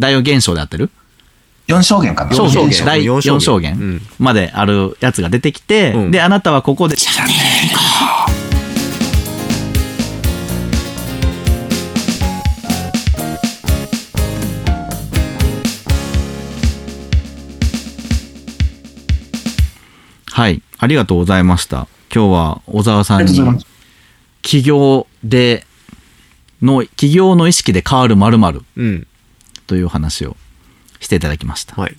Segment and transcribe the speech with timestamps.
[0.00, 0.90] 大予現象であってる
[1.68, 2.34] ？4証言かな。
[2.34, 6.96] そうそう第4四証言まであるやつが出てきて、うんで、あなたはここで、
[20.32, 21.86] はい、ありがとうございました。
[22.12, 23.40] 今日は小沢さんに。
[24.42, 25.66] 起業で
[26.62, 29.06] の起業の意識で変わる〇〇うん。
[29.70, 30.36] という話を
[30.98, 31.80] していただきました。
[31.80, 31.96] はい。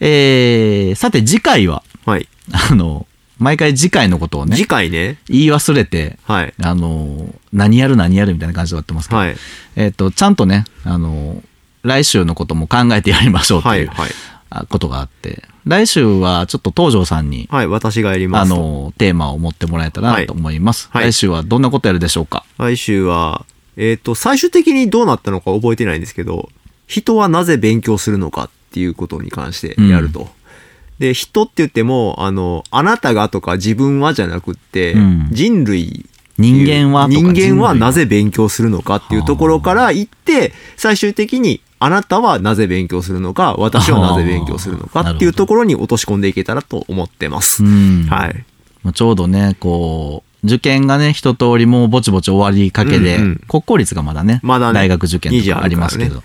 [0.00, 2.28] えー、さて次回は、はい。
[2.70, 3.06] あの、
[3.38, 5.18] 毎回次回のことをね次、回ね。
[5.28, 6.54] 言い忘れて、はい。
[6.60, 9.36] あの、何やる何やるみたいな感じで終わってますけど、はい。
[9.76, 11.40] えっ、と、ちゃんとね、あの、
[11.84, 13.82] 来週のことも考えてやりましょうとはい。
[13.82, 14.10] いう、はい。
[14.50, 17.68] あことがあって、来週はちょっと東條さんに、はい。
[17.68, 18.56] 私がやりますと。
[18.56, 20.88] あの、テーマを持ってもらえたらなと思います。
[20.90, 22.44] はいはい来週はどんなことやるでしょうか？
[22.58, 23.46] 来週は、
[23.76, 26.50] えっ、と、最終的にどうなったのか覚えてないんですけど、
[26.88, 30.28] 人はなぜ勉強するのかっていうことに関してやると。
[30.98, 36.06] で、人って言っても、あの、あなたがとか自分はじゃなくって、うん人類
[36.38, 47.64] 人間は人間はなぜ勉強するのかっていうところから行って、最終的にあなたはなぜ勉強するのか、私はなぜ勉強するのかっていうところに落とし込んでいけたらと思ってます。
[47.64, 48.06] うん。
[48.08, 48.44] はい。
[48.84, 56.22] まあちょうどね、こう、受験がね、一通りもうぼちぼち終わりかけで、うんうん国公立がまだね、まだね大学受験とかありますけ20ど、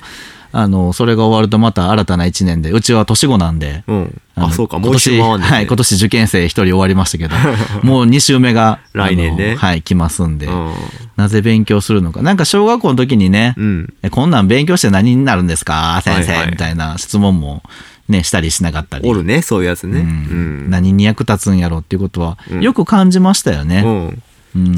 [0.56, 4.22] あの、それが終わるとまた新たな一年で、うちは年子なんで、うん。
[4.38, 7.36] のあ、そうか、今もう一周年、回んねはい、今年受験生一人終わりましたけど、
[7.82, 10.72] もう二週目が、来年ねはい、来ますんで、うん。
[11.18, 12.22] なぜ勉強するのか。
[12.22, 13.94] なんか小学校の時にね、うん。
[14.04, 16.00] えこんなん勉強して何になるんですか？
[16.04, 17.64] 先生、はいはいみたいな質問も
[18.08, 19.10] ね、したりしなかったり。
[19.10, 20.00] おるね、そういうやつね。
[20.00, 20.70] ううんん。
[20.70, 23.84] 何に役立つんやろっていうことは、うんよく感じましたよね。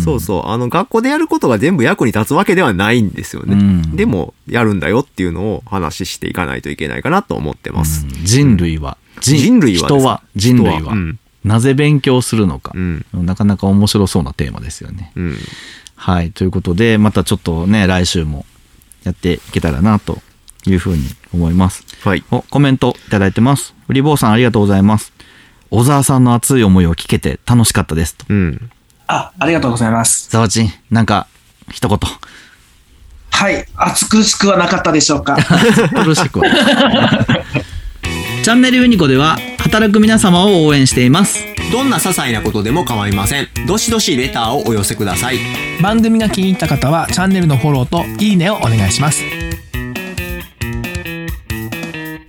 [0.04, 0.48] そうそう。
[0.48, 3.54] あの、学校でやることが全部役に立つわけではないんですよね。
[3.54, 8.06] うんでも、やるんだよっていうのを話していかないといけないかなと思ってます。
[8.06, 10.96] うん人類は、人人類は人は、人類は、
[11.44, 13.06] なぜ勉強するのか、うん。
[13.14, 15.12] なかなか面白そうなテーマですよね。
[15.16, 15.38] うん。
[15.96, 16.32] はい。
[16.32, 18.46] ということで、またちょっとね、来週も
[19.04, 20.22] やっていけたらな、と
[20.66, 21.04] いうふうに
[21.34, 21.84] 思います。
[22.04, 22.24] はい。
[22.32, 23.76] お、コメントいただいてます。
[23.88, 25.14] ウリボーさんありがとうございます。
[25.70, 28.16] 小沢さんの熱い思いを聞けて楽しかったです。
[28.16, 28.26] と。
[28.30, 28.72] うん。
[29.08, 30.30] あ、ありがとうございます。
[30.30, 31.28] ざわちん、なんか、
[31.72, 32.00] 一言。
[33.32, 33.66] はい。
[33.76, 35.36] 熱苦しくはなかったでしょうか？
[35.36, 36.46] 苦しくは。
[38.44, 41.40] チャンネルユニコでは、働く皆様を応援しています。
[41.72, 43.48] どんな些細なことでも構いません。
[43.68, 45.40] どしどしレターをお寄せください。
[45.82, 49.22] 番組が気に入った方はチャンネルのフォローといいねをお願いします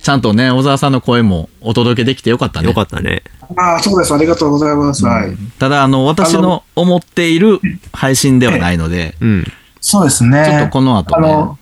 [0.07, 2.69] ちゃんとね、小沢さんの声もお届けできてよかったね。
[2.69, 3.23] よかったね。
[3.57, 4.13] あそうです。
[4.13, 5.05] ありがとうございます。
[5.05, 5.35] はい。
[5.59, 7.59] ただ、あの、私の思っている
[7.91, 9.45] 配信ではないので、うん。
[9.81, 10.45] そうですね。
[10.49, 11.57] ちょっとこの後ね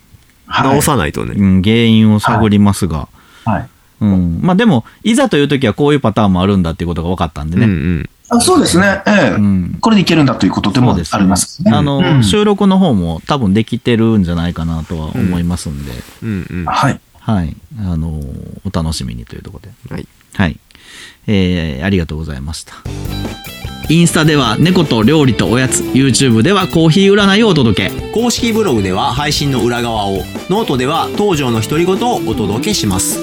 [0.45, 1.33] 直さないとね。
[1.35, 3.07] うん、原因を探りますが、
[3.45, 3.69] はい。
[4.01, 4.39] うん。
[4.43, 7.73] まあでも、いざという時はこういうパターンもあるんだっていうことが分かったんでうんうね。
[8.03, 8.09] ん。
[8.29, 9.01] あそうですね。
[9.07, 11.71] ええうんこれでいけるんだということでもありますね。
[11.73, 15.91] あの、うん収録の方も多分できてるんじゃないかなとは思いますんで、
[16.21, 16.65] うんうん。
[16.65, 17.01] はい。
[17.25, 17.55] はい。
[17.79, 18.21] あの、
[18.65, 19.93] お楽しみにというところで。
[19.95, 20.07] はい。
[20.35, 20.59] はい。
[21.25, 22.75] えー、ありがとうございました。
[23.89, 28.11] インスタでは猫と料理とおやつ、YouTube ではコーヒー占いをお届け。
[28.11, 30.17] 公式ブログでは配信の裏側を、
[30.49, 33.19] ノートでは東条の独り言をお届けします。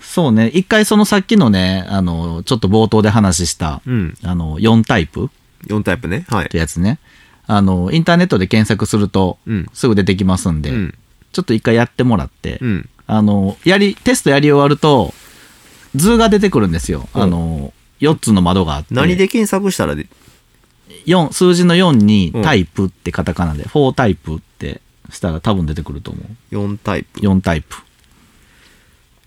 [0.00, 4.14] そうね、一回そのさっきのね、あの、ちょっと冒頭で話した、うん。
[4.22, 5.28] あの、4タイプっ
[5.66, 6.24] 4タイプね。
[6.28, 6.58] はいて。
[6.58, 7.00] やつね。
[7.46, 10.94] あの、インターネットで検索するとうん、すぐ出てきますんで、うん。
[11.34, 12.88] ちょっと一回やってもらって、うん。
[13.06, 15.12] あの、やり、テストやり終わると、
[15.94, 17.06] 図が出てくるんですよ。
[17.14, 18.94] うんあの、4つの窓があって。
[18.94, 20.06] 何で検索したらで、
[21.06, 24.80] 4数字の4にうんタイプってカタカナで、4タイプって
[25.10, 26.20] したら多分出てくると思
[26.52, 26.54] う。
[26.54, 27.20] 4タイプ。
[27.20, 27.76] 4タイプ。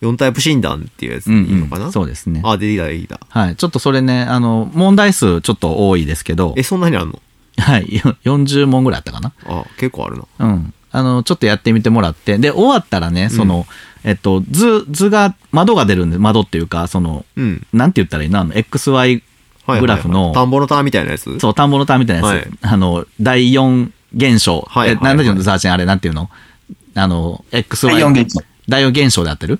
[0.01, 2.41] 4タイプ診断っていうやついいのかな、そうですね。
[2.43, 3.19] あ、できたできた。
[3.29, 3.55] はい。
[3.55, 7.19] ちょっとそれね、あの、問題数ちょっと多いですけどえ、、そんなにあんの？
[7.57, 7.95] はい。
[7.95, 9.33] よ40問ぐらいあったかな。
[9.45, 10.25] あ、結構あるな。
[10.39, 10.73] うん。
[10.91, 13.65] あの、ちょっとやってみてもらって、で、終わったらね、その、
[14.03, 17.67] えっと、図、図が、窓が出るんで、窓っていうか、その、うん。
[17.73, 18.39] なんて言ったらいいの？
[18.39, 19.21] あの、XY はいはい
[19.65, 19.81] はい。
[19.81, 20.31] グラフの。
[20.31, 21.39] 田んぼのターンみたいなやつ？
[21.39, 22.45] そう、田んぼのターンみたいなやつ。
[22.45, 22.51] はい。
[22.61, 24.61] あの、第4現象。
[24.69, 24.97] はいはいはい。
[25.01, 26.29] えなんだっけの、ザーチン、あれ、なんていうの？
[26.95, 27.89] あの、XY。
[27.89, 28.41] 第四現象。
[28.69, 29.59] 第4現象であってる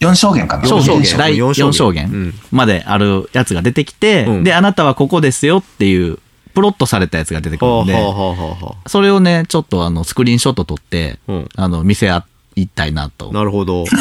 [0.00, 0.66] ？4象限かな？
[0.66, 1.02] 象限。
[1.16, 2.06] 第四象限。
[2.06, 2.30] 4証うん。
[2.30, 4.44] 限まであるやつが出てきて、うん。
[4.44, 6.18] で、あなたはここですよっていう、
[6.54, 7.96] プロットされたやつが出てくるんで、
[8.86, 12.24] それをね、ちょっとあの、スクリーンショット撮って、うんあの、見せ合
[12.56, 13.32] いたいなとあ。
[13.34, 13.84] なるほど。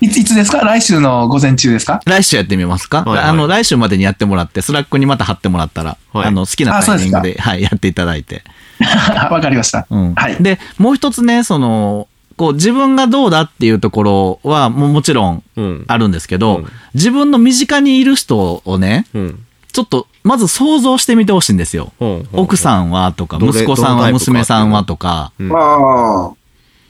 [0.00, 0.58] いつ、いつですか？
[0.60, 2.00] 来週の午前中ですか？
[2.06, 8.44] 来週やってみますか、はいはいあの、来週までにやってもらって、 Slack にまた貼ってもらったら、はいあの、好きなあタイミングで、はい、やっていただいて。
[9.30, 9.86] わかりました。
[9.90, 10.14] うん。
[10.14, 10.36] はい。
[10.40, 12.06] で、もう一つね、その、
[12.36, 15.84] こう、自分がどうだっていうところは、もうもちろんうん。
[15.88, 19.44] あるんですけど、うん自分の身近にいる人をね、うん。
[19.78, 21.92] ちょっと、まず想像してみてほしいんですよ。
[22.00, 25.30] うん奥さんはとか、息子さんは娘さんはとか。
[25.38, 26.32] うんあ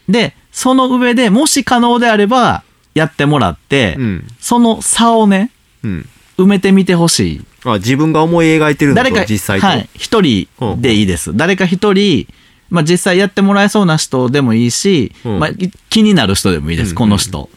[0.09, 2.63] で、その上でもし可能であれば、
[2.95, 4.27] やってもらって、うん。
[4.41, 5.51] その差をね、
[5.85, 6.09] うん。
[6.39, 7.41] 埋めてみてほしい。
[7.67, 9.67] あ、自分が思い描いてるのと誰か、実際と。
[9.67, 10.49] はい、一人
[10.79, 11.37] でいいです。
[11.37, 12.27] 誰か一人、
[12.71, 17.51] まあ実際やってもらえそうな人でもいいし、うんまあい気になる人でもいいです、うんこの人。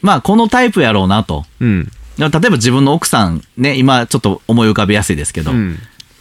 [0.00, 1.44] まあこのタイプやろうなと。
[1.60, 1.92] うん。
[2.18, 5.78] 例えば自分の奥さんね、今ちょっと思い浮かびやすいですけど、うん。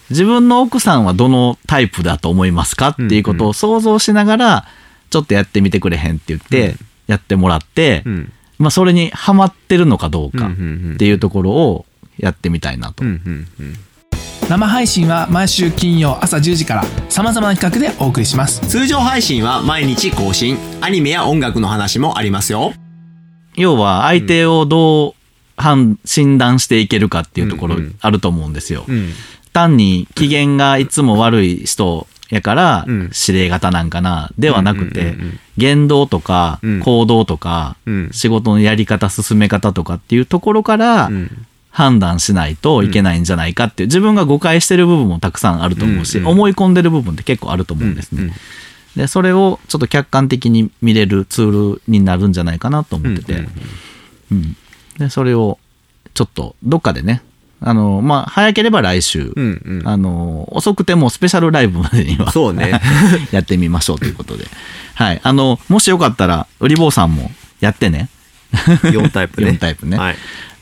[0.09, 4.65] 自分の奥さんはどのタイプだと思いますかっていうことを想像しながら、
[5.09, 6.75] ちょっとやってみてくれへんって言って、
[7.07, 8.31] やってもらって、うん。
[8.59, 11.85] まあそれにハマってるのかどうかっていうところを
[12.17, 13.03] やってみたいなと。
[14.49, 18.61] 生配信は毎週金曜朝10時からさまざまな企画でお送りします。
[18.61, 20.57] 通常配信は毎日更新。
[20.79, 22.73] アニメや音楽の話もありますよ。
[23.55, 25.16] 要は相手をどう判
[26.05, 27.95] 診断していけるかっていうところうんうん。
[27.99, 28.85] あると思うんですよ。
[28.87, 29.11] うん。
[29.53, 33.11] 単に機嫌がいつも悪い人やからうん。
[33.27, 35.39] 指令型なんかなではなくうんうんてうんうん。
[35.57, 36.79] 言動とかうん。
[36.81, 38.09] 行動とかうん。
[38.11, 41.45] 仕事のやり方進め方とかっていうところからうん。
[41.69, 48.23] 判断しないといけないんじゃないかっていう自分が誤解してる部分もたくさんあると思うしうんうん思い込んでる部分って結構あると思うんですね。
[48.23, 48.31] うん
[48.95, 53.47] でそれをちょっと客観的に見れるツールになるんじゃないかなと思ってて、うん。
[54.31, 54.57] うん
[54.97, 55.59] でそれを
[56.13, 57.21] ちょっとどっかでね
[57.59, 59.61] あのまあ早ければ来週、うん。
[59.65, 59.87] うん。
[59.87, 62.79] あの遅くてもスペシャルライブまでにはそうね
[63.31, 64.45] やってみましょうということで、
[64.93, 68.09] はい、あのもしよかったらうり坊さんもやってね
[68.53, 69.49] 4タイプね。
[69.57, 70.15] 4タイプねはい。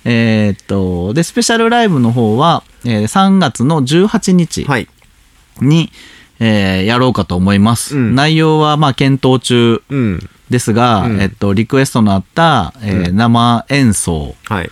[0.06, 4.88] えーっとでスペシャルライブの方は、えー3月の18日はい。
[5.60, 5.92] に、
[6.40, 10.30] えーやろうかと思います、うん内容はまあ検討中うん。
[10.50, 14.70] ですが、うんえっと、リクエストのあった、えーうん生演奏はい。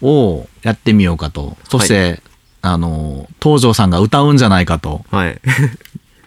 [0.00, 1.56] をやってみようかと。
[1.68, 2.22] そして、
[2.62, 5.40] あの、東條さんが歌うんじゃないかとはい。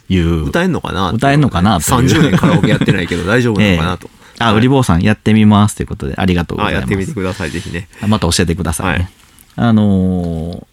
[0.09, 0.45] いう。
[0.47, 1.11] 歌えんのかな？
[1.11, 1.79] 歌えんのかな？
[1.79, 3.97] という30年カラオケやってないけど 大丈夫なのかな？
[3.97, 4.07] と。
[4.07, 6.81] ええあ、売り坊さんやってみますということで、ありがとうござあ、います。
[6.81, 7.87] やってみてください、ぜひね。
[8.07, 8.93] また教えてくださいね。
[8.93, 9.09] はい
[9.57, 10.63] あのー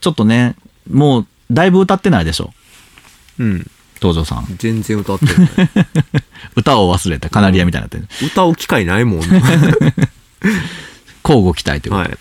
[0.00, 0.54] ちょっとね、
[0.90, 2.52] もう、だいぶ歌ってないでしょ？
[3.38, 3.70] うん。
[4.00, 4.46] 東條さん。
[4.58, 5.36] 全然歌ってない。
[6.64, 8.08] 歌を忘れたカナリアみたいになってる。
[8.26, 9.20] 歌う機会ないもん。
[11.22, 12.14] 交互期待ということはで。
[12.14, 12.16] い。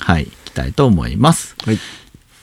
[0.00, 0.22] はい。
[0.24, 1.56] いきたいと思います。
[1.64, 1.78] はい。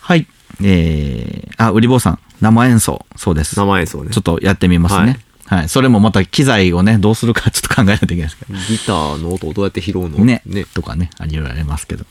[0.01, 0.27] はい。
[0.63, 3.05] えー、あ、売り坊さん、生演奏。
[3.15, 3.55] そうです。
[3.55, 4.23] 生演奏ねちょっ。
[4.23, 5.19] とやってみますね。
[5.45, 5.69] はい。
[5.69, 10.17] それもまた機材をね、どうするかちょっと考えないといけないですけギターの音をどうやって拾うの？
[10.17, 10.25] ど。
[10.25, 10.41] ね。
[10.73, 12.05] とかね、ありられますけど。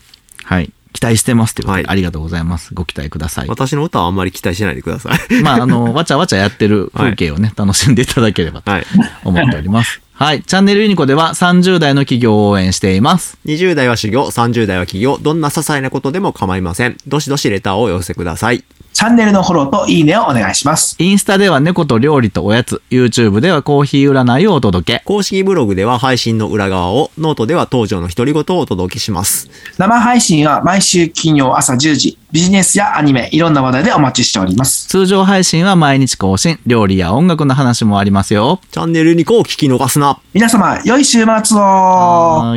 [0.45, 0.71] はい。
[0.95, 2.73] 期待してますということで、はいありがとうございます。
[2.73, 3.49] ご期待ください。
[3.49, 5.43] 私の歌はあんまり期待しないでください。
[5.43, 8.87] まあ、あの、 わちゃわちゃやってる風景をね、楽しんでいただければとはい。
[9.25, 10.01] 思っております。
[10.15, 10.43] はい。
[10.43, 13.37] チャンネルユニコでは30代の起業を応援しています。
[13.47, 16.97] 20代は修行、30代は起業、どんな些細なことでも構いません。
[17.09, 18.63] どしどしレターをお寄せください。
[18.95, 20.95] チャンネルのフォローといいねをお願いします。
[21.01, 25.03] インスタでは猫と料理とおやつ、YouTube ではコーヒー占いをお届け。
[25.05, 29.51] 公式ブログでは配信の裏側を、ノートでは登場の独り言をお届けします。
[29.79, 34.87] 生配信は毎週金曜朝10時、ビジネスやアニメ、いろんな話題でお待ちしております。
[34.87, 38.61] 通常配信は毎日更新、料理や音楽の話もありますよ。
[38.71, 40.21] チャンネルにこう聞き逃すな。
[40.33, 42.57] 皆様、良い週末を。